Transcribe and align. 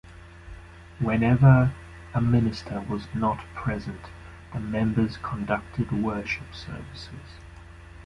Whenever 0.97 1.73
a 2.15 2.19
minister 2.21 2.79
was 2.89 3.05
not 3.13 3.37
present, 3.53 4.01
the 4.51 4.59
members 4.59 5.17
conducted 5.17 5.91
worship 5.91 6.55
services. 6.55 7.37